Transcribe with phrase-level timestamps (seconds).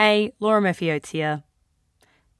[0.00, 1.42] Hey, Laura Murphy here.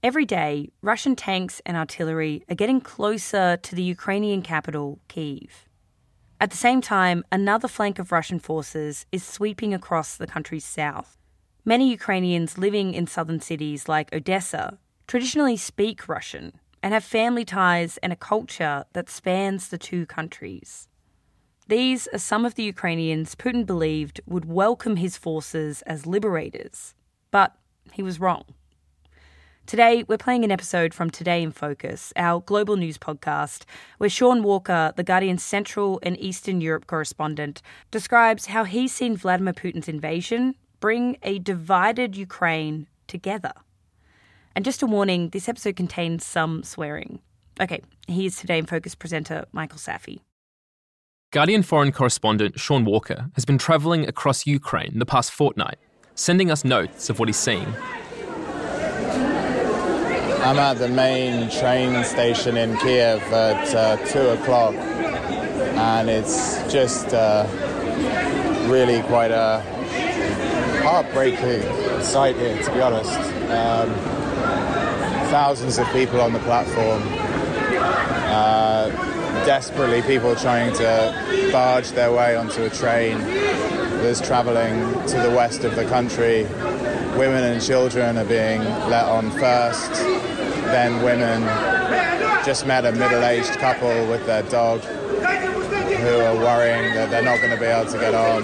[0.01, 5.51] Every day, Russian tanks and artillery are getting closer to the Ukrainian capital, Kyiv.
[6.41, 11.19] At the same time, another flank of Russian forces is sweeping across the country's south.
[11.65, 14.79] Many Ukrainians living in southern cities like Odessa
[15.09, 20.87] traditionally speak Russian and have family ties and a culture that spans the two countries.
[21.67, 26.95] These are some of the Ukrainians Putin believed would welcome his forces as liberators,
[27.31, 27.57] but
[27.93, 28.45] he was wrong.
[29.67, 33.65] Today, we're playing an episode from Today in Focus, our global news podcast,
[33.99, 37.61] where Shaun Walker, the Guardian's Central and Eastern Europe correspondent,
[37.91, 43.53] describes how he's seen Vladimir Putin's invasion bring a divided Ukraine together.
[44.57, 47.21] And just a warning this episode contains some swearing.
[47.61, 50.21] Okay, here's Today in Focus presenter Michael Safi.
[51.31, 55.77] Guardian foreign correspondent Shaun Walker has been travelling across Ukraine the past fortnight,
[56.19, 57.69] sending us notes of what he's seeing.
[60.43, 67.15] I'm at the main train station in Kiev at uh, 2 o'clock, and it's just
[67.15, 67.47] uh,
[68.69, 69.61] really quite a
[70.83, 71.63] heartbreaking
[72.03, 73.17] sight here, to be honest.
[73.51, 73.89] Um,
[75.31, 77.03] thousands of people on the platform,
[78.27, 78.89] uh,
[79.45, 83.19] desperately people trying to barge their way onto a train
[84.09, 86.45] that's traveling to the west of the country.
[87.19, 89.93] Women and children are being let on first
[90.69, 91.43] then women.
[92.45, 97.39] Just met a middle aged couple with their dog who are worrying that they're not
[97.41, 98.43] going to be able to get on.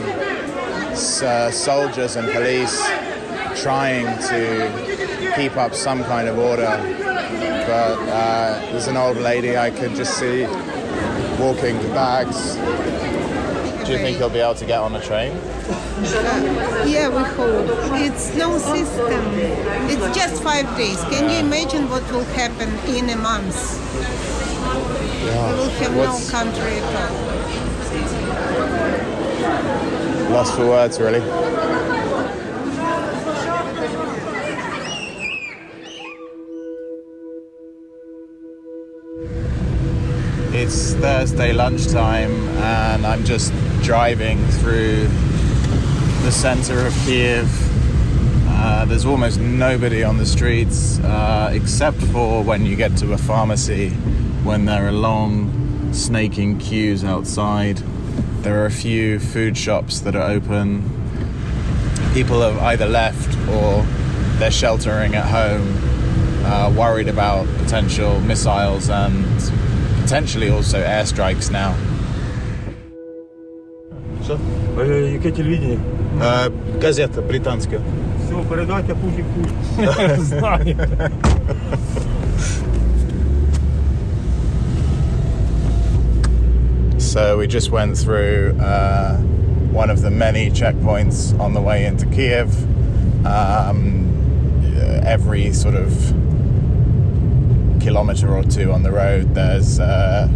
[0.92, 2.78] Uh, soldiers and police
[3.62, 6.76] trying to keep up some kind of order.
[7.66, 10.44] But uh, there's an old lady I could just see
[11.40, 12.54] walking the bags.
[13.84, 15.36] Do you think you'll be able to get on a train?
[15.66, 17.66] Uh, yeah, we hope.
[17.94, 19.24] It's no system.
[19.88, 21.00] It's just five days.
[21.04, 23.56] Can you imagine what will happen in a month?
[25.24, 25.52] Yeah.
[25.52, 27.14] We will have What's- no country at all.
[30.32, 31.22] Lost for words, really.
[40.52, 43.52] It's Thursday lunchtime, and I'm just
[43.82, 45.08] driving through
[46.24, 47.46] the center of Kiev.
[48.48, 53.18] Uh, there's almost nobody on the streets uh, except for when you get to a
[53.18, 53.90] pharmacy
[54.42, 57.76] when there are long snaking queues outside.
[58.40, 60.82] There are a few food shops that are open.
[62.14, 63.84] People have either left or
[64.38, 65.76] they're sheltering at home,
[66.46, 69.26] uh, worried about potential missiles and
[70.00, 71.76] potentially also airstrikes now.
[74.25, 74.37] Що?
[74.81, 75.77] Е, Яке телевидение?
[76.81, 77.77] газета британська.
[78.25, 80.23] Все, передайте Путін Путін.
[80.25, 80.75] Знаю.
[86.97, 89.17] So we just went through uh,
[89.71, 92.49] one of the many checkpoints on the way into Kiev.
[93.25, 94.05] Um,
[95.03, 95.91] every sort of
[97.81, 100.27] kilometre or two on the road, there's uh,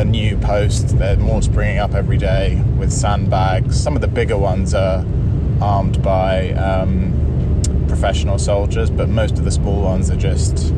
[0.00, 0.96] a new post.
[0.98, 3.78] There's more springing up every day with sandbags.
[3.78, 5.04] Some of the bigger ones are
[5.60, 10.74] armed by um, professional soldiers, but most of the small ones are just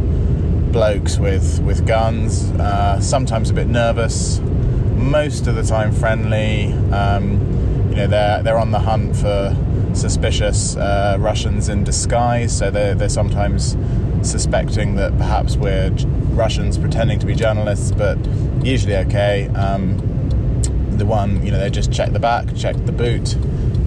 [0.73, 2.51] blokes with with guns.
[2.53, 4.41] Uh, sometimes a bit nervous.
[4.97, 6.73] Most of the time friendly.
[6.93, 7.39] Um,
[7.91, 9.57] you know, they're they're on the hunt for
[9.95, 12.59] suspicious uh, Russians in disguise.
[12.59, 13.77] So they're they're sometimes
[14.23, 15.91] suspecting that perhaps we're
[16.33, 18.19] Russians pretending to be journalists, but
[18.65, 19.49] usually okay.
[19.49, 19.99] Um,
[20.97, 23.35] the one, you know, they just checked the back, checked the boot,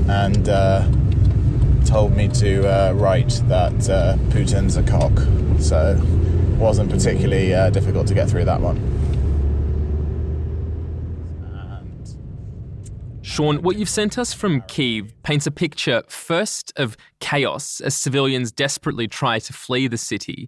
[0.10, 0.88] and uh,
[1.86, 5.14] told me to uh, write that uh, Putin's a cock.
[5.60, 6.02] So
[6.58, 8.96] wasn't particularly uh, difficult to get through that one.
[13.22, 18.52] Shaun, what you've sent us from Kiev paints a picture first of chaos as civilians
[18.52, 20.48] desperately try to flee the city,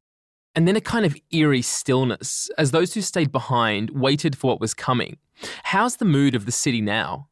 [0.58, 4.60] and then a kind of eerie stillness as those who stayed behind waited for what
[4.60, 5.18] was coming.
[5.66, 7.28] How's the mood of the city now?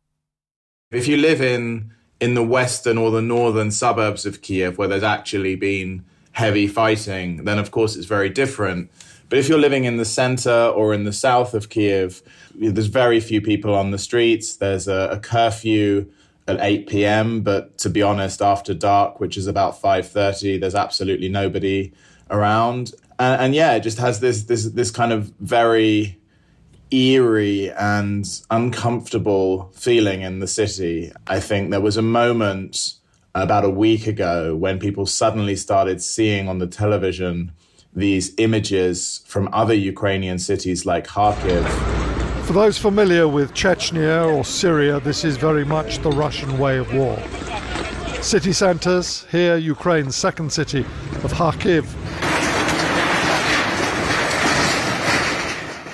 [0.91, 1.91] if you live in
[2.21, 7.45] in the western or the northern suburbs of Kiev, where there's actually been heavy fighting,
[7.45, 8.91] then of course it's very different.
[9.27, 12.21] But if you're living in the center or in the south of Kiev,
[12.53, 14.57] there's very few people on the streets.
[14.57, 16.05] There's a, a curfew
[16.47, 17.41] at 8 p.m.
[17.41, 21.91] But to be honest, after dark, which is about 5:30, there's absolutely nobody
[22.29, 22.93] around.
[23.19, 26.17] And, and yeah, it just has this this this kind of very
[26.91, 31.11] eerie and uncomfortable feeling in the city.
[31.27, 32.93] I think there was a moment
[33.33, 37.51] about a week ago when people suddenly started seeing on the television
[37.93, 41.65] these images from other Ukrainian cities like Kharkiv.
[42.45, 46.93] For those familiar with Chechnya or Syria, this is very much the Russian way of
[46.93, 47.17] war.
[48.21, 50.81] City centres, here Ukraine's second city
[51.23, 51.85] of Kharkiv.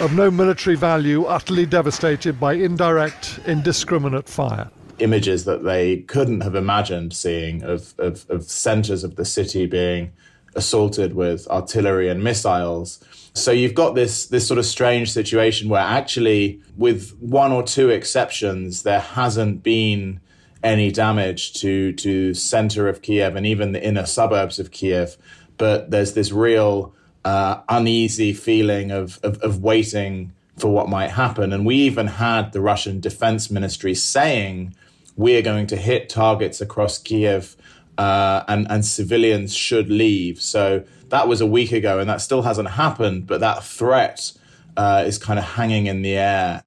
[0.02, 6.56] Of no military value, utterly devastated by indirect, indiscriminate fire images that they couldn't have
[6.56, 10.12] imagined seeing of, of, of centers of the city being
[10.56, 13.00] assaulted with artillery and missiles.
[13.34, 17.90] So you've got this this sort of strange situation where actually, with one or two
[17.90, 20.20] exceptions, there hasn't been
[20.64, 25.16] any damage to to center of Kiev and even the inner suburbs of Kiev.
[25.58, 26.94] But there's this real
[27.26, 31.54] uh, uneasy feeling of, of of waiting for what might happen.
[31.54, 34.76] And we even had the Russian Defense Ministry saying
[35.16, 37.56] we're going to hit targets across Kiev
[37.98, 40.42] uh, and, and civilians should leave.
[40.42, 44.32] So that was a week ago, and that still hasn't happened, but that threat
[44.78, 46.64] uh, is kind of hanging in the air.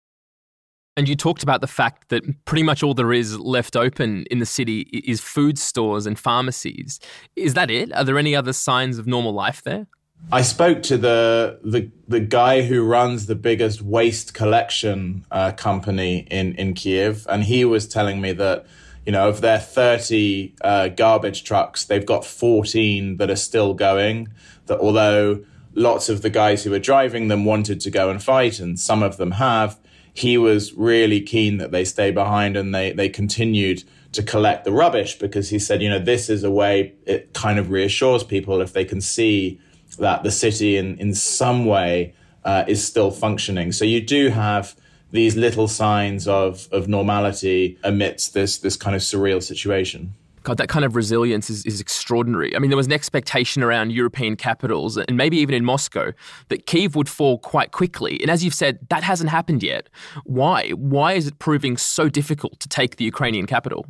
[0.96, 4.38] And you talked about the fact that pretty much all there is left open in
[4.38, 7.00] the city is food stores and pharmacies.
[7.34, 7.92] Is that it?
[7.94, 9.88] Are there any other signs of normal life there?
[10.32, 16.26] I spoke to the the the guy who runs the biggest waste collection uh, company
[16.30, 18.66] in in Kiev, and he was telling me that
[19.06, 24.28] you know of their thirty uh, garbage trucks, they've got fourteen that are still going.
[24.66, 25.44] That although
[25.74, 29.02] lots of the guys who were driving them wanted to go and fight, and some
[29.02, 29.78] of them have,
[30.14, 34.72] he was really keen that they stay behind and they they continued to collect the
[34.72, 38.60] rubbish because he said, you know, this is a way it kind of reassures people
[38.60, 39.60] if they can see
[39.96, 42.14] that the city in, in some way
[42.44, 43.72] uh, is still functioning.
[43.72, 44.74] So you do have
[45.10, 50.12] these little signs of, of normality amidst this, this kind of surreal situation.
[50.42, 52.54] God, that kind of resilience is, is extraordinary.
[52.54, 56.12] I mean, there was an expectation around European capitals and maybe even in Moscow
[56.48, 58.20] that Kiev would fall quite quickly.
[58.20, 59.88] And as you've said, that hasn't happened yet.
[60.24, 60.70] Why?
[60.70, 63.86] Why is it proving so difficult to take the Ukrainian capital?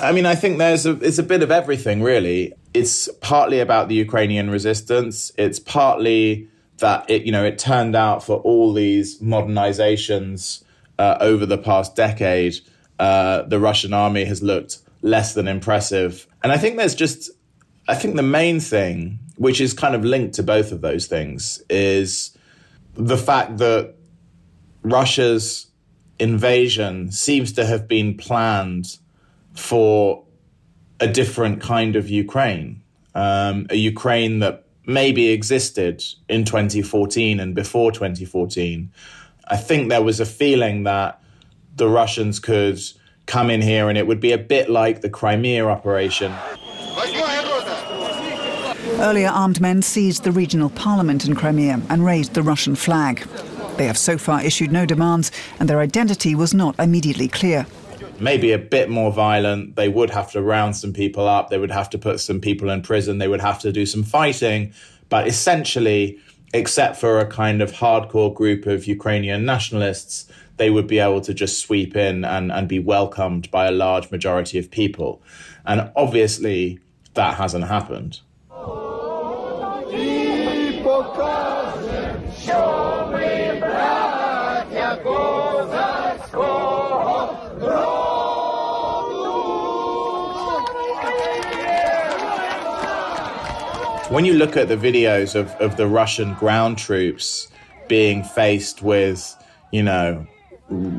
[0.00, 2.54] I mean, I think there's a, it's a bit of everything, really.
[2.72, 5.32] It's partly about the Ukrainian resistance.
[5.36, 6.48] It's partly
[6.78, 10.64] that it, you know, it turned out for all these modernizations
[10.98, 12.56] uh, over the past decade,
[12.98, 16.26] uh, the Russian army has looked less than impressive.
[16.42, 17.30] And I think there's just,
[17.88, 21.62] I think the main thing, which is kind of linked to both of those things,
[21.70, 22.36] is
[22.94, 23.94] the fact that
[24.82, 25.66] Russia's
[26.18, 28.98] invasion seems to have been planned
[29.60, 30.24] for
[30.98, 32.82] a different kind of Ukraine,
[33.14, 38.90] um, a Ukraine that maybe existed in 2014 and before 2014.
[39.48, 41.22] I think there was a feeling that
[41.76, 42.80] the Russians could
[43.26, 46.34] come in here and it would be a bit like the Crimea operation.
[48.98, 53.26] Earlier, armed men seized the regional parliament in Crimea and raised the Russian flag.
[53.76, 57.66] They have so far issued no demands, and their identity was not immediately clear
[58.20, 59.76] maybe a bit more violent.
[59.76, 61.50] They would have to round some people up.
[61.50, 63.18] They would have to put some people in prison.
[63.18, 64.72] They would have to do some fighting.
[65.08, 66.18] But essentially,
[66.52, 71.32] except for a kind of hardcore group of Ukrainian nationalists, they would be able to
[71.32, 75.22] just sweep in and, and be welcomed by a large majority of people.
[75.64, 76.78] And obviously,
[77.14, 78.20] that hasn't happened.
[94.10, 97.48] When you look at the videos of, of the Russian ground troops
[97.88, 99.34] being faced with,
[99.72, 100.26] you know,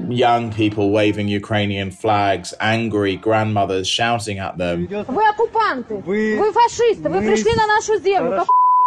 [0.10, 4.88] young people waving Ukrainian flags, angry grandmothers shouting at them.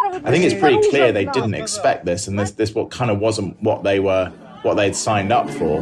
[0.03, 3.19] I think it's pretty clear they didn't expect this, and this this what kind of
[3.19, 5.81] wasn't what they were what they'd signed up for.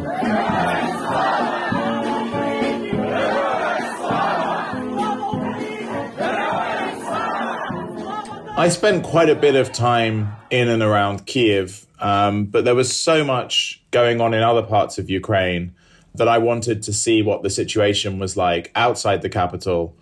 [8.56, 12.96] I spent quite a bit of time in and around Kiev, um, but there was
[12.96, 15.74] so much going on in other parts of Ukraine
[16.14, 19.96] that I wanted to see what the situation was like outside the capital.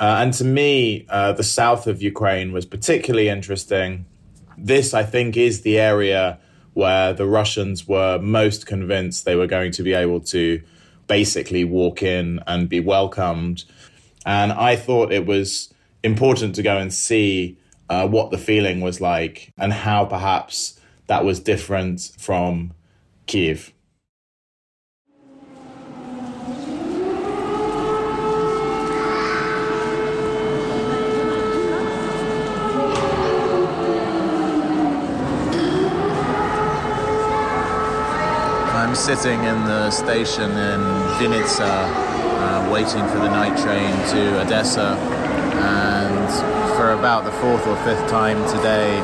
[0.00, 4.06] Uh, and to me, uh, the south of Ukraine was particularly interesting.
[4.58, 6.40] This, I think, is the area
[6.72, 10.60] where the Russians were most convinced they were going to be able to
[11.06, 13.62] basically walk in and be welcomed.
[14.26, 15.72] And I thought it was
[16.02, 17.56] important to go and see
[17.88, 22.72] uh, what the feeling was like and how perhaps that was different from
[23.26, 23.72] Kiev.
[38.94, 40.80] I'm sitting in the station in
[41.18, 44.96] Vinitsa, uh, waiting for the night train to Odessa.
[45.56, 45.93] Uh,
[46.24, 48.98] and for about the fourth or fifth time today,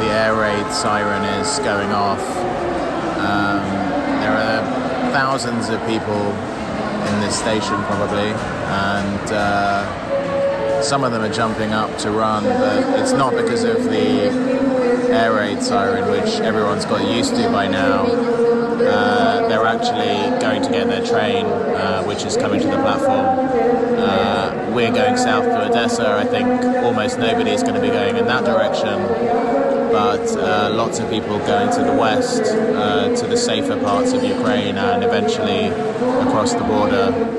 [0.00, 2.20] the air raid siren is going off.
[3.18, 3.62] Um,
[4.20, 6.32] there are thousands of people
[7.08, 13.00] in this station, probably, and uh, some of them are jumping up to run, but
[13.00, 14.30] it's not because of the
[15.12, 18.04] air raid siren, which everyone's got used to by now.
[18.04, 23.26] Uh, they're actually going to get their train, uh, which is coming to the platform.
[23.98, 24.35] Uh,
[24.76, 26.06] we're going south to Odessa.
[26.06, 26.46] I think
[26.84, 28.98] almost nobody is going to be going in that direction,
[29.90, 34.22] but uh, lots of people going to the west, uh, to the safer parts of
[34.22, 35.68] Ukraine, and eventually
[36.28, 37.35] across the border.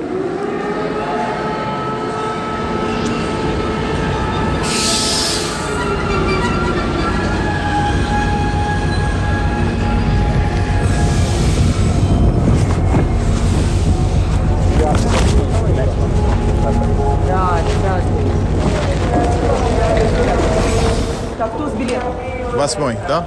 [22.76, 23.24] да?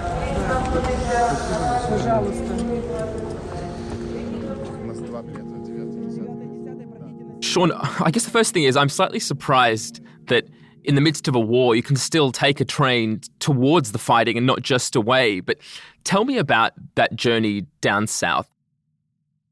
[7.42, 10.46] Shaun, I guess the first thing is I'm slightly surprised that
[10.84, 14.38] in the midst of a war, you can still take a train towards the fighting
[14.38, 15.40] and not just away.
[15.40, 15.58] But
[16.04, 18.50] tell me about that journey down south.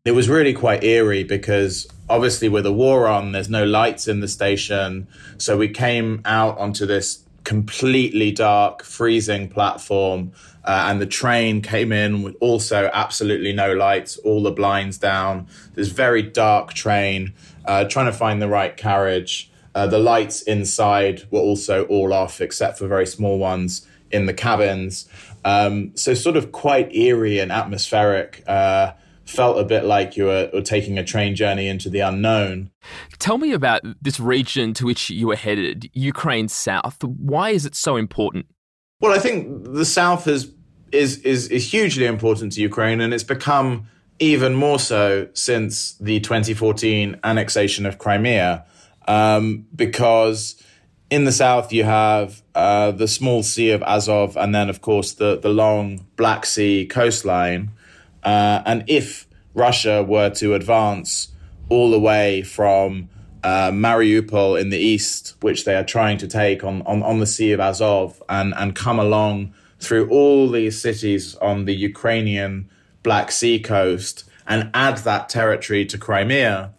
[0.06, 4.22] It was really quite eerie because obviously, with a war on, there's no lights in
[4.22, 5.08] the station.
[5.38, 10.32] So we came out onto this completely dark, freezing platform.
[10.64, 15.48] Uh, and the train came in with also absolutely no lights, all the blinds down.
[15.74, 17.34] This very dark train,
[17.66, 19.50] uh, trying to find the right carriage.
[19.74, 24.34] Uh, the lights inside were also all off, except for very small ones in the
[24.34, 25.08] cabins.
[25.46, 28.44] Um, so, sort of quite eerie and atmospheric.
[28.48, 28.92] Uh,
[29.30, 32.72] felt a bit like you were, were, taking a train journey into the unknown.
[33.20, 37.04] Tell me about this region to which you were headed, Ukraine South.
[37.04, 38.48] Why is it so important?
[39.00, 40.52] Well, I think the South is
[40.92, 43.88] is is, is hugely important to Ukraine, and it's become
[44.20, 48.66] even more so since the 2014 annexation of Crimea,
[49.08, 50.62] um, because
[51.10, 55.14] in the south you have uh, the small Sea of Azov, and then of course
[55.14, 57.72] the the long Black Sea coastline.
[58.24, 61.30] Uh, and if Russia were to advance
[61.70, 63.10] all the way from
[63.44, 67.26] uh, Mariupol in the east, which they are trying to take on, on, on the
[67.26, 72.70] Sea of Azov, and, and come along through all these cities on the Ukrainian
[73.04, 76.74] Black Sea coast and add that territory to Crimea,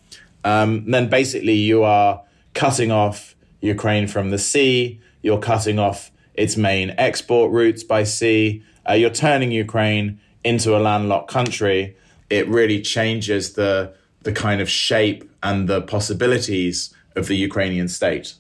[0.45, 6.57] um, then basically you are cutting off Ukraine from the sea, you're cutting off its
[6.57, 11.97] main export routes by sea, uh, you're turning Ukraine into a landlocked country,
[12.29, 18.35] it really changes the the kind of shape and the possibilities of the Ukrainian state.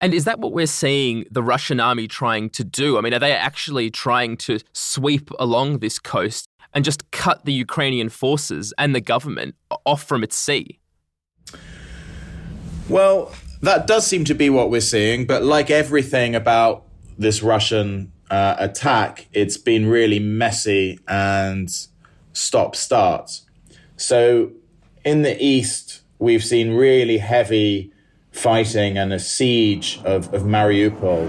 [0.00, 2.98] And is that what we're seeing the Russian army trying to do?
[2.98, 7.52] I mean, are they actually trying to sweep along this coast and just cut the
[7.54, 9.54] Ukrainian forces and the government
[9.86, 10.78] off from its sea?
[12.90, 13.32] Well,
[13.62, 16.84] that does seem to be what we're seeing, but like everything about
[17.16, 21.70] this Russian uh, attack, it's been really messy and
[22.32, 23.42] stop start.
[23.96, 24.50] So
[25.04, 27.92] in the east, we've seen really heavy
[28.32, 31.22] fighting and a siege of, of Mariupol.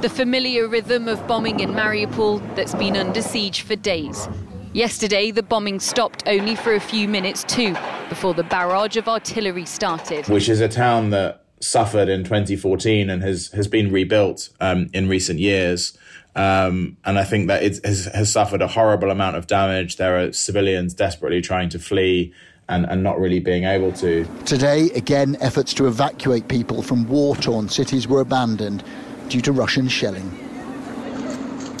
[0.00, 4.30] The familiar rhythm of bombing in Mariupol that's been under siege for days.
[4.72, 7.76] Yesterday, the bombing stopped only for a few minutes too,
[8.08, 10.26] before the barrage of artillery started.
[10.28, 15.08] Which is a town that suffered in 2014 and has has been rebuilt um, in
[15.08, 15.96] recent years.
[16.34, 19.96] Um, and I think that it has, has, suffered a horrible amount of damage.
[19.96, 22.32] There are civilians desperately trying to flee
[22.70, 24.26] and, and not really being able to.
[24.46, 28.82] Today, again, efforts to evacuate people from war torn cities were abandoned
[29.28, 30.30] due to Russian shelling.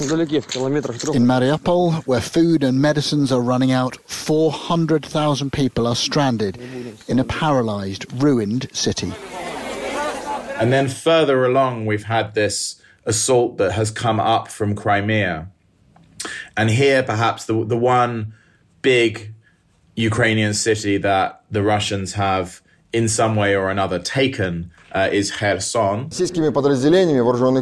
[0.02, 0.08] In
[1.28, 6.58] Mariupol, where food and medicines are running out, 400,000 people are stranded
[7.08, 9.12] in a paralyzed, ruined city.
[10.62, 15.48] And then further along, we've had this assault that has come up from Crimea.
[16.56, 18.34] And here, perhaps the, the one
[18.80, 19.34] big
[19.96, 26.10] Ukrainian city that the Russians have in some way or another taken uh, is Kherson.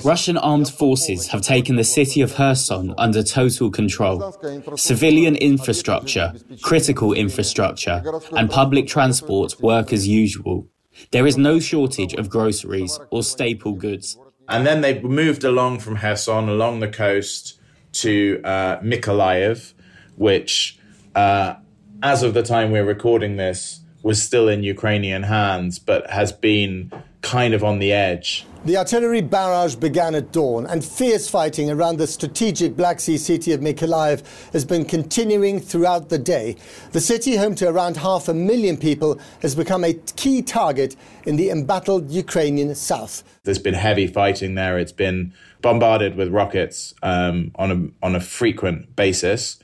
[0.05, 4.37] Russian armed forces have taken the city of Kherson under total control.
[4.77, 8.03] Civilian infrastructure, critical infrastructure,
[8.37, 10.69] and public transport work as usual.
[11.11, 14.19] There is no shortage of groceries or staple goods.
[14.49, 17.61] And then they moved along from Kherson along the coast
[17.93, 19.75] to uh, Mykolaiv,
[20.17, 20.79] which,
[21.15, 21.55] uh,
[22.03, 26.91] as of the time we're recording this, was still in Ukrainian hands, but has been
[27.23, 28.47] kind of on the edge.
[28.63, 33.53] The artillery barrage began at dawn, and fierce fighting around the strategic Black Sea city
[33.53, 36.57] of Mykolaiv has been continuing throughout the day.
[36.93, 41.37] The city, home to around half a million people, has become a key target in
[41.37, 43.25] the embattled Ukrainian south.
[43.45, 44.79] There's been heavy fighting there.
[44.79, 49.59] It's been bombarded with rockets um, on a on a frequent basis,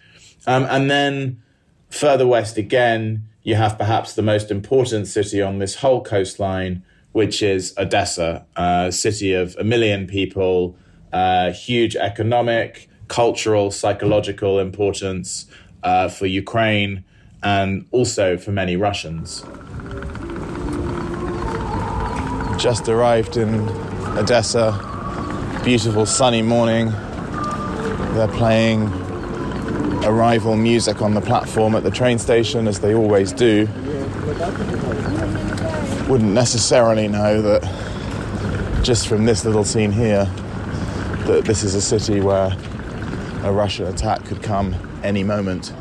[0.46, 1.42] um, and then
[1.90, 6.82] further west again, you have perhaps the most important city on this whole coastline,
[7.16, 10.76] which is Odessa, a city of a million people,
[11.14, 15.46] uh, huge economic, cultural, psychological importance
[15.82, 17.02] uh, for Ukraine
[17.42, 19.40] and also for many Russians.
[22.62, 23.66] Just arrived in
[24.18, 24.68] Odessa,
[25.64, 26.90] beautiful sunny morning.
[28.12, 28.92] They're playing
[30.04, 33.66] arrival music on the platform at the train station, as they always do,
[36.08, 37.62] wouldn't necessarily know that
[38.82, 40.24] just from this little scene here,
[41.26, 42.56] that this is a city where
[43.42, 45.72] a Russian attack could come any moment.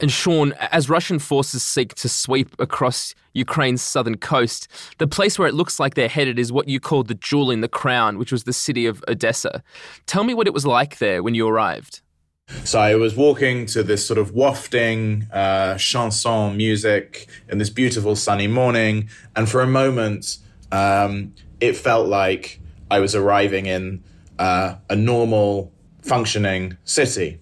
[0.00, 5.48] And Shaun, as Russian forces seek to sweep across Ukraine's southern coast, the place where
[5.48, 8.30] it looks like they're headed is what you called the jewel in the crown, which
[8.30, 9.62] was the city of Odessa.
[10.06, 12.00] Tell me what it was like there when you arrived.
[12.64, 18.16] So I was walking to this sort of wafting uh, chanson music in this beautiful
[18.16, 20.38] sunny morning, and for a moment,
[20.72, 24.02] um, it felt like I was arriving in
[24.38, 27.40] uh, a normal, functioning city.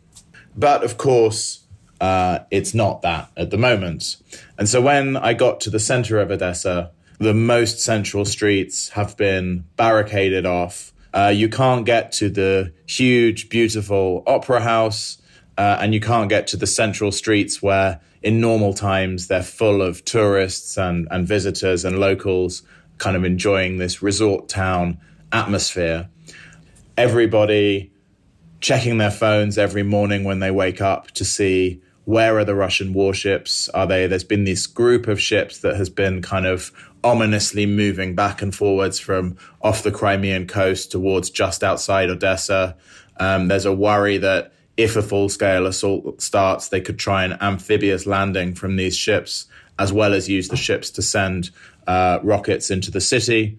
[0.57, 1.67] But of course,
[2.01, 4.17] uh, it's not that at the moment.
[4.59, 9.17] And so when I got to the center of Odessa, the most central streets have
[9.17, 15.17] been barricaded off uh, you can't get to the huge, beautiful opera house,
[15.57, 19.81] uh, and you can't get to the central streets where, in normal times, they're full
[19.81, 22.63] of tourists and, and visitors and locals
[22.99, 24.99] kind of enjoying this resort town
[25.33, 26.09] atmosphere.
[26.99, 27.91] Everybody
[28.61, 32.93] checking their phones every morning when they wake up to see where are the Russian
[32.93, 33.69] warships?
[33.71, 34.07] Are they?
[34.07, 36.71] There's been this group of ships that has been kind of
[37.07, 42.77] ominously moving back and forwards from off the Crimean coast towards just outside Odessa.
[43.21, 47.35] Um, there's a worry that if a full scale assault starts, they could try an
[47.41, 49.47] amphibious landing from these ships,
[49.79, 51.51] as well as use the ships to send
[51.87, 53.57] uh, rockets into the city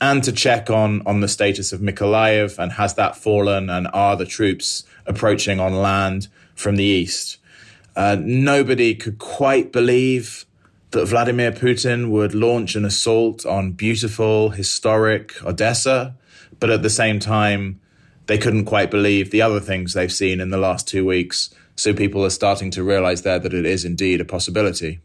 [0.00, 4.16] and to check on on the status of Mykolaiv and has that fallen and are
[4.16, 6.26] the troops approaching on land
[6.56, 7.36] from the east.
[7.94, 10.44] Uh, nobody could quite believe
[10.90, 16.16] that Vladimir Putin would launch an assault on beautiful, historic Odessa,
[16.58, 17.80] but at the same time,
[18.26, 21.54] they couldn't quite believe the other things they've seen in the last two weeks.
[21.76, 25.00] So people are starting to realize there that it is indeed a possibility.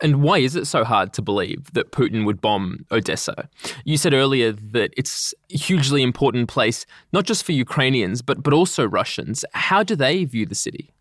[0.00, 3.48] And why is it so hard to believe that Putin would bomb Odessa?
[3.84, 8.52] You said earlier that it's a hugely important place, not just for Ukrainians, but, but
[8.52, 9.44] also Russians.
[9.52, 10.92] How do they view the city?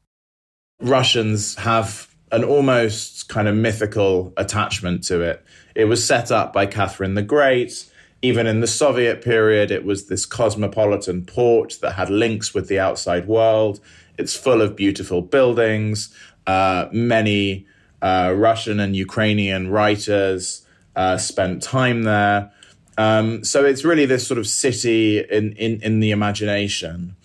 [0.79, 5.45] Russians have an almost kind of mythical attachment to it.
[5.75, 7.85] It was set up by Catherine the Great.
[8.23, 12.79] Even in the Soviet period, it was this cosmopolitan port that had links with the
[12.79, 13.79] outside world.
[14.17, 16.13] It's full of beautiful buildings.
[16.47, 17.67] Uh, many
[18.01, 20.65] uh, Russian and Ukrainian writers
[20.95, 22.51] uh, spent time there.
[22.97, 27.15] Um, so it's really this sort of city in, in, in the imagination.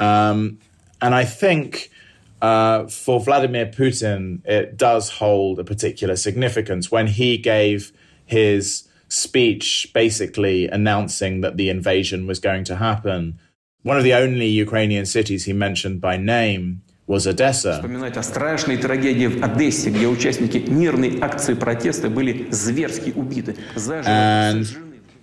[0.00, 0.58] Um,
[1.00, 1.90] and I think
[2.40, 6.90] uh, for Vladimir Putin, it does hold a particular significance.
[6.90, 7.92] When he gave
[8.26, 13.38] his speech basically announcing that the invasion was going to happen,
[13.82, 17.80] one of the only Ukrainian cities he mentioned by name was Odessa.
[24.06, 24.66] And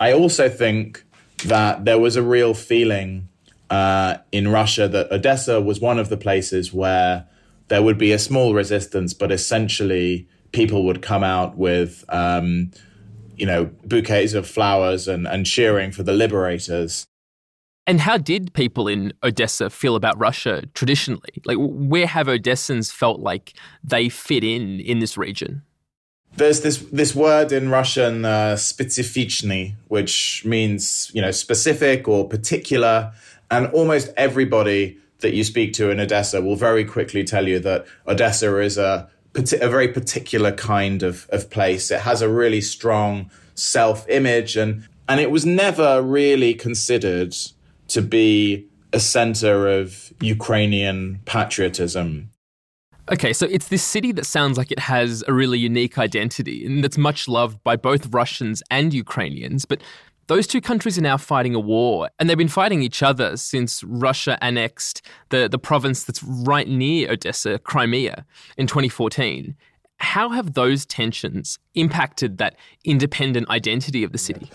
[0.00, 1.04] I also think
[1.44, 3.28] that there was a real feeling
[3.70, 7.26] uh, in Russia that Odessa was one of the places where
[7.68, 12.70] there would be a small resistance, but essentially people would come out with, um,
[13.36, 17.06] you know, bouquets of flowers and, and cheering for the liberators.
[17.88, 21.40] And how did people in Odessa feel about Russia traditionally?
[21.44, 25.62] Like, where have Odessans felt like they fit in in this region?
[26.36, 28.58] There's this this word in Russian, uh,
[29.88, 33.12] which means you know specific or particular.
[33.50, 37.86] And almost everybody that you speak to in Odessa will very quickly tell you that
[38.06, 41.90] Odessa is a, a very particular kind of, of place.
[41.90, 47.34] It has a really strong self image, and, and it was never really considered
[47.88, 52.30] to be a center of Ukrainian patriotism.
[53.12, 56.82] Okay, so it's this city that sounds like it has a really unique identity and
[56.82, 59.64] that's much loved by both Russians and Ukrainians.
[59.64, 59.80] But
[60.26, 63.84] those two countries are now fighting a war, and they've been fighting each other since
[63.84, 68.24] Russia annexed the, the province that's right near Odessa, Crimea,
[68.56, 69.56] in 2014.
[69.98, 74.50] How have those tensions impacted that independent identity of the city?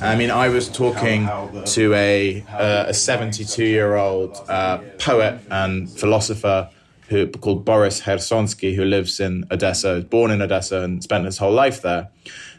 [0.00, 1.28] I mean, I was talking
[1.66, 6.70] to a, uh, a 72 year old uh, poet and philosopher
[7.08, 11.52] who called Boris Khersonsky, who lives in Odessa, born in Odessa, and spent his whole
[11.52, 12.08] life there.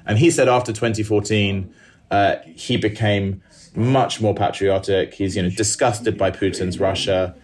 [0.05, 1.73] And he said after 2014,
[2.11, 3.41] uh, he became
[3.75, 5.13] much more patriotic.
[5.13, 7.35] He's you know disgusted by Putin's Russia,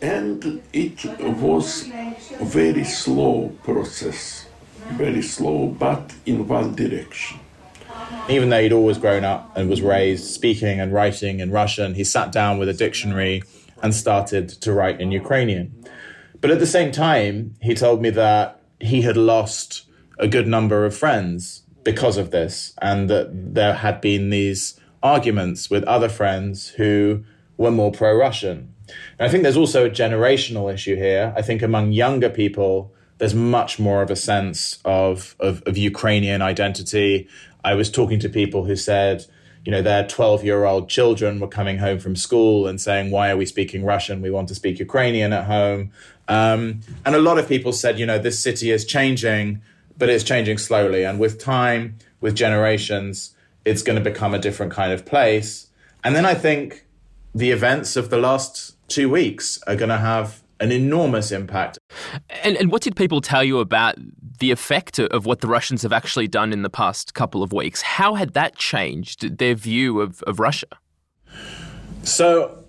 [0.00, 4.46] and it was a very slow process,
[4.92, 7.40] very slow, but in one direction.
[8.28, 12.04] Even though he'd always grown up and was raised speaking and writing in Russian, he
[12.04, 13.42] sat down with a dictionary
[13.82, 15.84] and started to write in Ukrainian.
[16.44, 19.86] But at the same time, he told me that he had lost
[20.18, 25.70] a good number of friends because of this, and that there had been these arguments
[25.70, 27.24] with other friends who
[27.56, 28.74] were more pro Russian.
[29.18, 31.32] And I think there's also a generational issue here.
[31.34, 36.42] I think among younger people, there's much more of a sense of, of, of Ukrainian
[36.42, 37.26] identity.
[37.64, 39.24] I was talking to people who said,
[39.64, 43.30] you know, their 12 year old children were coming home from school and saying, Why
[43.30, 44.20] are we speaking Russian?
[44.20, 45.90] We want to speak Ukrainian at home.
[46.28, 49.60] Um, and a lot of people said, you know, this city is changing,
[49.96, 51.04] but it's changing slowly.
[51.04, 55.68] And with time, with generations, it's going to become a different kind of place.
[56.02, 56.86] And then I think
[57.34, 61.78] the events of the last two weeks are going to have an enormous impact.
[62.42, 63.96] And, and what did people tell you about
[64.38, 67.82] the effect of what the Russians have actually done in the past couple of weeks?
[67.82, 70.66] How had that changed their view of, of Russia?
[72.02, 72.64] So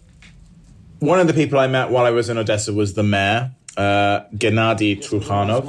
[1.00, 4.22] one of the people I met while I was in Odessa was the mayor, uh,
[4.36, 5.66] Gennady Trukhanov.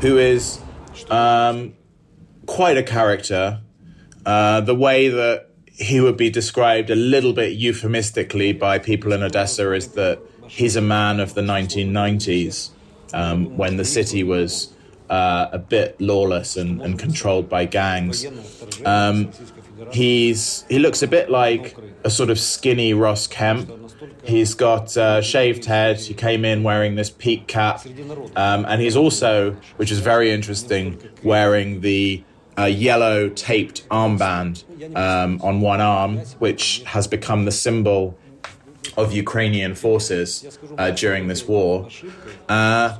[0.00, 0.60] Who is
[1.10, 1.74] um,
[2.48, 3.60] quite a character.
[4.26, 5.47] Uh, the way that
[5.78, 10.74] he would be described a little bit euphemistically by people in Odessa is that he's
[10.74, 12.70] a man of the 1990s
[13.14, 14.72] um, when the city was
[15.08, 18.26] uh, a bit lawless and, and controlled by gangs.
[18.84, 19.30] Um,
[19.92, 23.70] he's he looks a bit like a sort of skinny Ross Kemp.
[24.24, 26.00] He's got a shaved head.
[26.00, 27.86] He came in wearing this peak cap,
[28.36, 32.22] um, and he's also, which is very interesting, wearing the
[32.58, 34.64] uh, yellow taped armband
[34.96, 38.18] um, on one arm, which has become the symbol
[38.96, 41.88] of Ukrainian forces uh, during this war.
[42.48, 42.98] Uh,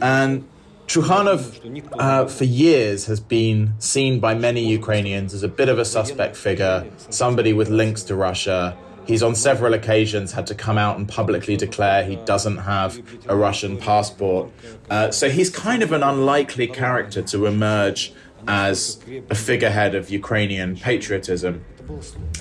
[0.00, 0.48] and
[0.86, 5.84] Trukhanov, uh, for years, has been seen by many Ukrainians as a bit of a
[5.84, 8.76] suspect figure, somebody with links to Russia.
[9.06, 13.34] He's on several occasions had to come out and publicly declare he doesn't have a
[13.34, 14.50] Russian passport.
[14.90, 18.12] Uh, so he's kind of an unlikely character to emerge
[18.48, 18.98] as
[19.30, 21.64] a figurehead of Ukrainian patriotism.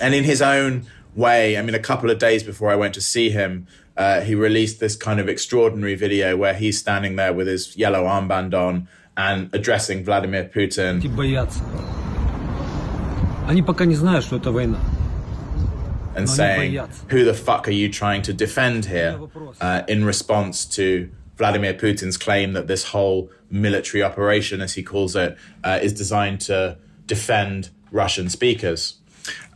[0.02, 0.86] And in his own
[1.16, 4.34] way, I mean, a couple of days before I went to see him, uh, he
[4.36, 8.88] released this kind of extraordinary video where he's standing there with his yellow armband on
[9.18, 11.02] and addressing Vladimir Putin.
[16.16, 16.72] And saying,
[17.10, 19.20] Who the fuck are you trying to defend here?
[19.60, 21.10] Uh, in response to
[21.42, 26.40] Vladimir Putin's claim that this whole military operation, as he calls it, uh, is designed
[26.40, 26.78] to
[27.08, 29.00] defend Russian speakers.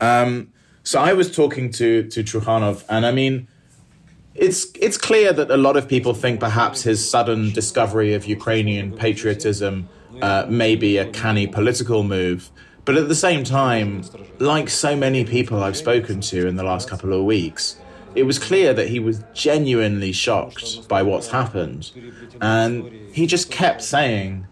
[0.02, 3.48] Um, so I was talking to to Trukhanov, and I mean,
[4.34, 8.88] it's it's clear that a lot of people think perhaps his sudden discovery of Ukrainian
[9.06, 9.88] patriotism
[10.24, 12.50] uh, may be a canny political move.
[12.86, 14.04] But at the same time,
[14.40, 17.78] like so many people I've spoken to in the last couple of weeks,
[18.15, 21.91] it was clear that he was genuinely shocked by what's happened.
[22.41, 24.47] And he just kept saying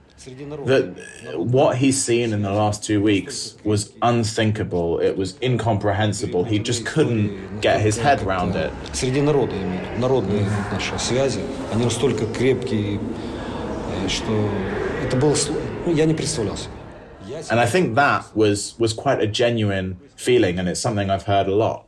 [0.67, 0.95] that
[1.37, 4.99] what he's seen in the last two weeks was unthinkable.
[4.99, 6.45] It was incomprehensible.
[6.45, 8.73] He just couldn't get his head around it.
[8.93, 11.41] Среди народа имеют, народные наши связи,
[11.73, 13.01] они настолько крепкие,
[14.09, 14.51] что
[15.05, 15.35] это было,
[15.87, 16.73] я не представлял себе.
[17.51, 21.47] And I think that was was quite a genuine feeling, and it's something I've heard
[21.47, 21.85] a lot.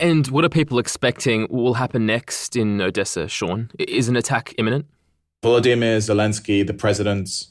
[0.00, 3.70] And what are people expecting will happen next in Odessa, Shaun?
[3.78, 4.86] Is an attack imminent?
[5.42, 7.46] Volodymyr Zelensky, the president,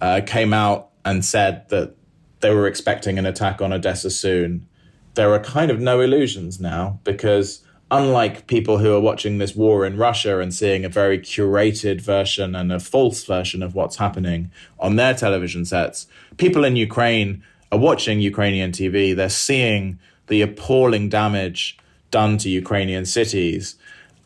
[0.00, 1.94] uh, came out and said that
[2.40, 4.66] they were expecting an attack on Odessa soon.
[5.14, 9.86] There are kind of no illusions now because unlike people who are watching this war
[9.86, 14.50] in Russia and seeing a very curated version and a false version of what's happening
[14.78, 19.14] on their television sets, people in Ukraine are watching Ukrainian TV.
[19.14, 21.78] They're seeing the appalling damage
[22.10, 23.76] done to Ukrainian cities.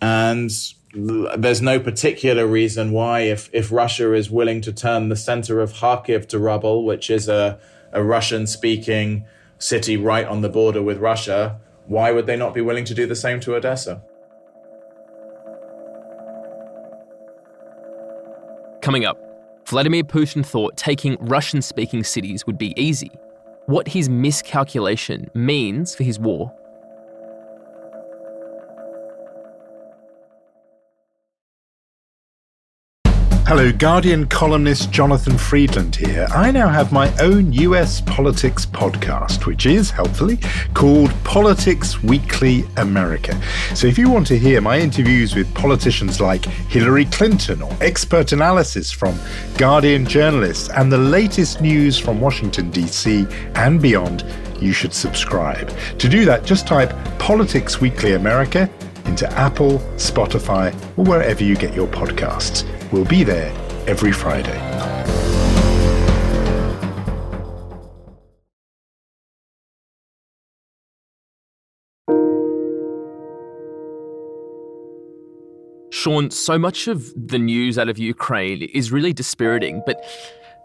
[0.01, 0.51] And
[0.95, 5.73] there's no particular reason why, if, if Russia is willing to turn the center of
[5.75, 7.59] Kharkiv to rubble, which is a,
[7.93, 9.25] a Russian speaking
[9.59, 13.07] city right on the border with Russia, why would they not be willing to do
[13.07, 14.03] the same to Odessa?
[18.83, 19.19] Coming up,
[19.67, 23.11] Vladimir Putin thought taking Russian speaking cities would be easy.
[23.69, 26.55] What his miscalculation means for his war
[33.49, 36.27] Hello, Guardian columnist Jonathan Freedland here.
[36.33, 40.39] I now have my own US politics podcast, which is, helpfully,
[40.75, 43.41] called Politics Weekly America.
[43.75, 48.33] So if you want to hear my interviews with politicians like Hillary Clinton or expert
[48.33, 49.19] analysis from
[49.57, 53.27] Guardian journalists and the latest news from Washington, D.C.
[53.55, 54.27] and beyond,
[54.61, 55.73] you should subscribe.
[56.01, 58.69] To do that, just type Politics Weekly America
[59.07, 62.78] into Apple, Spotify, or wherever you get your podcasts.
[62.91, 63.53] We'll be there
[63.87, 64.59] every Friday.
[75.91, 80.03] Shaun, so much of the news out of Ukraine is really dispiriting, but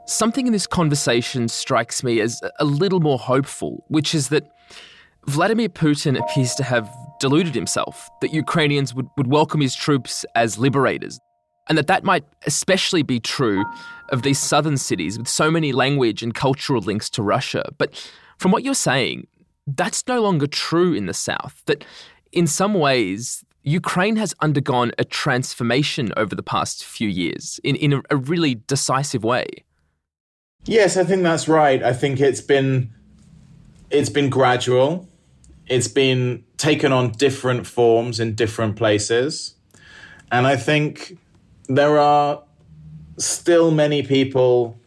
[0.06, 4.50] something in this conversation strikes me as a little more hopeful, which is that
[5.28, 10.58] Vladimir Putin appears to have deluded himself, that Ukrainians would, would welcome his troops as
[10.58, 11.20] liberators,
[11.68, 13.64] and that that might especially be true
[14.10, 17.64] of these southern cities with so many language and cultural links to Russia.
[17.78, 19.28] But from what you're saying,
[19.66, 21.62] that's no longer true in the south.
[21.66, 21.86] That
[22.32, 27.94] in some ways, Ukraine has undergone a transformation over the past few years in, in
[27.94, 29.46] a, a really decisive way.
[30.66, 31.82] Yes, I think that's right.
[31.82, 32.94] I think it's been
[33.90, 35.08] it's been gradual.
[35.68, 39.56] It's been taken on different forms in different places.
[40.32, 41.18] And I think
[41.78, 42.44] there are
[43.18, 44.80] still many people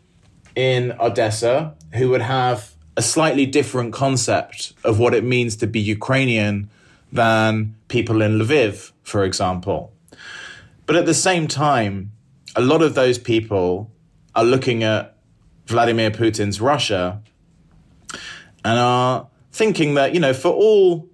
[0.55, 5.81] in Odessa who would have a slightly different concept of what it means to be
[5.81, 6.71] Ukrainian
[7.13, 9.93] than people in Lviv, for example.
[10.87, 12.13] But at the same time,
[12.55, 13.91] a lot of those people
[14.35, 15.17] are looking at
[15.67, 17.21] Vladimir Putin's Russia
[18.65, 21.09] and are thinking that, you know, for all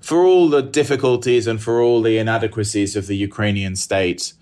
[0.00, 4.34] for all the difficulties and for all the inadequacies of the Ukrainian state,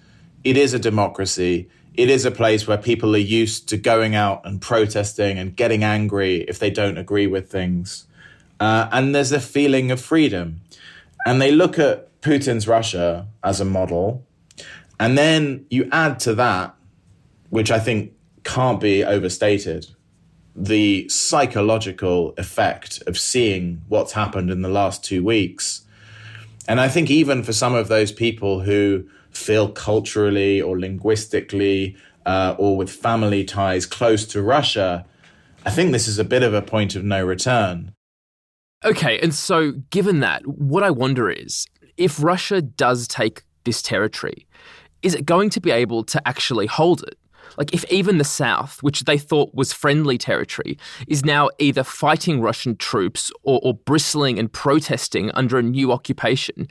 [0.45, 1.69] it is a democracy.
[1.95, 5.83] It is a place where people are used to going out and protesting and getting
[5.83, 8.07] angry if they don't agree with things.
[8.61, 10.61] Uh, and there's a feeling of freedom.
[11.27, 14.27] And they look at Putin's Russia as a model.
[15.01, 16.75] And then you add to that,
[17.51, 18.13] which I think
[18.45, 19.87] can't be overstated,
[20.55, 25.83] the psychological effect of seeing what's happened in the last two weeks.
[26.69, 32.55] And I think even for some of those people who feel culturally or linguistically uh,
[32.59, 35.05] or with family ties close to Russia,
[35.65, 37.93] I think this is a bit of a point of no return.
[38.85, 41.67] Okay, and so given that, what I wonder is
[41.97, 44.47] if Russia does take this territory,
[45.03, 47.19] is it going to be able to actually hold it?
[47.57, 52.41] Like, if even the South, which they thought was friendly territory, is now either fighting
[52.41, 56.69] Russian troops or, or bristling and protesting under a new occupation,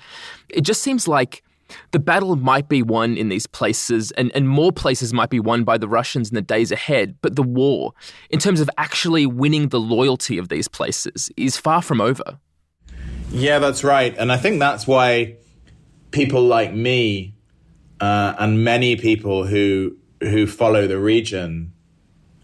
[0.49, 1.43] it just seems like
[1.91, 5.63] the battle might be won in these places, and, and more places might be won
[5.63, 7.15] by the Russians in the days ahead.
[7.21, 7.93] But the war,
[8.29, 12.39] in terms of actually winning the loyalty of these places, is far from over.
[13.31, 14.15] Yeah, that's right.
[14.17, 15.37] And I think that's why
[16.11, 17.33] people like me
[17.99, 21.73] uh, and many people who who follow the region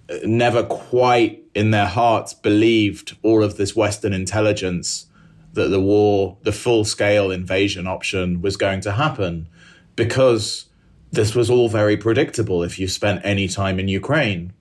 [0.09, 5.05] uh, never quite in their hearts believed all of this Western intelligence
[5.53, 9.47] that the war, the full scale invasion option was going to happen
[9.95, 10.65] because
[11.11, 14.53] this was all very predictable if you spent any time in Ukraine.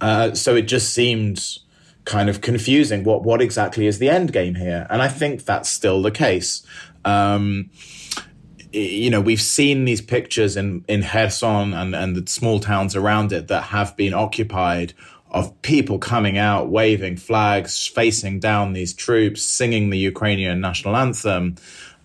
[0.00, 1.58] Uh, so it just seemed
[2.04, 3.04] kind of confusing.
[3.04, 4.86] What what exactly is the end game here?
[4.90, 6.62] And I think that's still the case.
[7.04, 7.70] Um,
[8.72, 13.32] you know, we've seen these pictures in in Kherson and and the small towns around
[13.32, 14.94] it that have been occupied
[15.31, 21.55] of people coming out, waving flags, facing down these troops, singing the Ukrainian national anthem.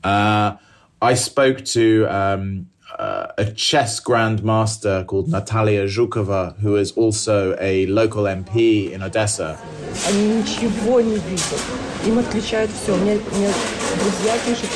[0.02, 0.56] Uh,
[1.02, 2.68] I spoke to um,
[2.98, 9.58] uh, a chess grandmaster called Natalia Zhukova, who is also a local MP in Odessa.
[10.06, 11.60] Они ничего не видят.
[12.06, 12.94] Им отключают все.
[12.94, 13.52] У меня, у меня
[14.00, 14.70] друзья пишут,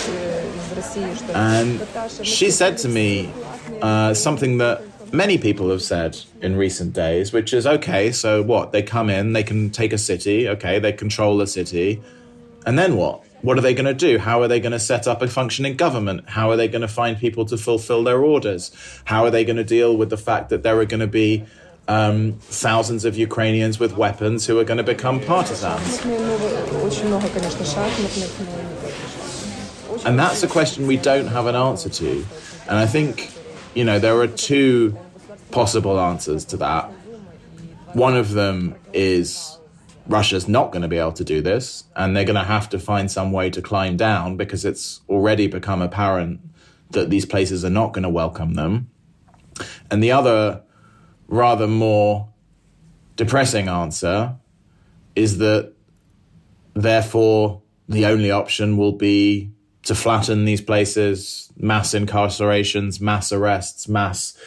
[1.35, 1.81] And
[2.23, 3.31] she said to me
[3.83, 8.72] uh, something that many people have said in recent days, which is okay, so what?
[8.72, 12.02] They come in, they can take a city, okay, they control a city,
[12.66, 13.24] and then what?
[13.42, 14.18] What are they going to do?
[14.18, 16.28] How are they going to set up a functioning government?
[16.28, 18.72] How are they going to find people to fulfill their orders?
[19.06, 21.46] How are they going to deal with the fact that there are going to be
[21.88, 26.04] um, thousands of Ukrainians with weapons who are going to become partisans?
[30.06, 32.26] And that's a question we don't have an answer to.
[32.68, 33.32] And I think,
[33.78, 34.98] you know, there are two
[35.52, 36.86] possible answers to that.
[37.94, 39.60] One of them is
[40.08, 42.80] Russia's not going to be able to do this, and they're going to have to
[42.80, 46.40] find some way to climb down because it's already become apparent
[46.90, 48.90] that these places are not going to welcome them.
[49.92, 50.64] And the other,
[51.28, 52.30] rather more
[53.16, 54.38] depressing answer
[55.16, 55.72] is that
[56.74, 59.52] therefore the only option will be
[59.84, 64.38] to flatten these places, mass incarcerations, mass arrests, mass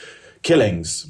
[0.42, 1.08] killings.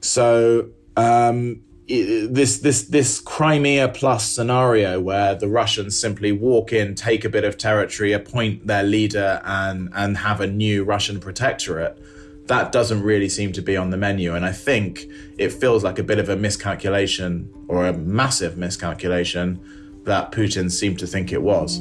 [0.00, 7.24] So, um, this this this Crimea plus scenario where the Russians simply walk in, take
[7.24, 11.98] a bit of territory, appoint their leader, and and have a new Russian protectorate.
[12.46, 15.06] That doesn't really seem to be on the menu, and I think
[15.38, 19.60] it feels like a bit of a miscalculation or a massive miscalculation
[20.04, 21.80] that Putin seemed to think it was.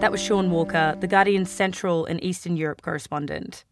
[0.00, 3.64] That was Shaun Walker, The Guardian's Central and Eastern Europe correspondent.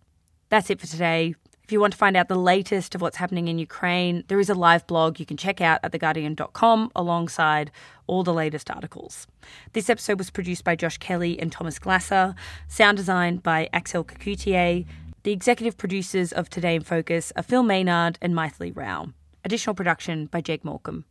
[0.48, 1.36] That's it for today.
[1.62, 4.50] If you want to find out the latest of what's happening in Ukraine, there is
[4.50, 7.70] a live blog you can check out at theguardian.com alongside
[8.08, 9.28] all the latest articles.
[9.72, 12.34] This episode was produced by Josh Kelly and Thomas Glasser,
[12.66, 14.84] sound designed by Axel Kacoutié.
[15.22, 19.10] The executive producers of Today in Focus are Phil Maynard and Mythili Rao.
[19.44, 21.04] Additional production by Jake Morecambe.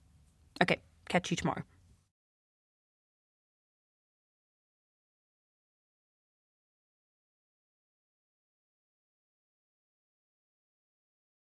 [0.62, 1.63] Okay, catch you tomorrow.